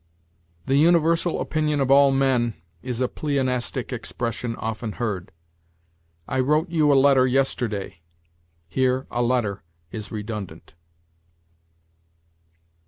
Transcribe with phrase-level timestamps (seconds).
[0.65, 5.31] "The universal opinion of all men" is a pleonastic expression often heard.
[6.27, 8.01] "I wrote you a letter yesterday":
[8.67, 9.61] here a letter
[9.91, 10.73] is redundant.